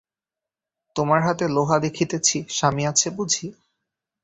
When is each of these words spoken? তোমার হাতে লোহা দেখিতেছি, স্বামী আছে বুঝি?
তোমার 0.95 1.19
হাতে 1.21 1.45
লোহা 1.47 1.77
দেখিতেছি, 1.79 2.37
স্বামী 2.49 2.83
আছে 2.87 3.07
বুঝি? 3.09 3.47